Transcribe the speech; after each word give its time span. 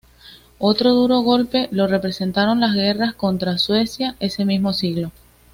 Otro 0.57 0.93
duro 0.93 1.19
golpe 1.19 1.67
lo 1.71 1.85
representaron 1.85 2.59
las 2.59 2.73
guerras 2.73 3.13
contra 3.13 3.59
Suecia 3.59 4.15
ese 4.19 4.45
mismo 4.45 4.73
siglo. 4.73 5.11